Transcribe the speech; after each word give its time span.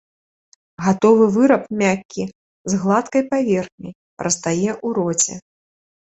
Гатовы 0.83 1.25
выраб 1.33 1.63
мяккі, 1.81 2.23
з 2.73 2.79
гладкай 2.85 3.23
паверхняй, 3.33 3.93
растае 4.23 4.71
ў 4.85 4.87
роце. 4.99 5.37